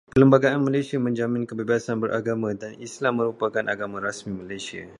Perlembagaan 0.11 0.61
Malaysia 0.65 0.97
menjamin 0.97 1.43
kebebasan 1.49 1.97
beragama, 2.01 2.49
dan 2.61 2.73
Islam 2.87 3.13
merupakan 3.21 3.61
agama 3.73 3.97
rasmi 4.07 4.31
Malaysia. 4.41 4.83